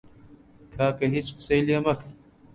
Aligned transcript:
کاکە 0.75 1.05
هیچ 1.15 1.27
قسەی 1.35 1.61
لێ 1.67 1.77
مەکە! 1.85 2.09